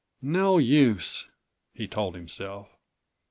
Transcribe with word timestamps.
"No 0.23 0.57
use," 0.57 1.27
he 1.75 1.87
told 1.87 2.15
himself. 2.15 2.69